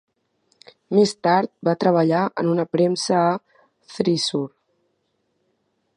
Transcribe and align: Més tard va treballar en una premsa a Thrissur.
Més 0.99 1.13
tard 1.27 1.51
va 1.69 1.75
treballar 1.83 2.23
en 2.43 2.49
una 2.55 2.67
premsa 2.77 3.21
a 3.27 3.37
Thrissur. 3.93 4.45